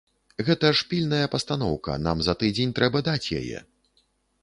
Гэта 0.45 0.71
ж 0.79 0.87
пільная 0.93 1.27
пастаноўка, 1.35 1.99
нам 2.09 2.17
за 2.29 2.37
тыдзень 2.43 2.75
трэба 2.81 3.07
даць 3.13 3.25
яе. 3.43 3.59